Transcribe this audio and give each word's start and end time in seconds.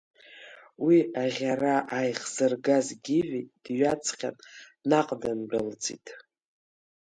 Уи 0.85 0.97
аӷьара 1.21 1.75
ааихзыргаз 1.95 2.87
Гиви 3.03 3.41
дҩаҵҟьан, 3.63 4.35
наҟ 4.89 5.07
дындәылҵит. 5.21 6.05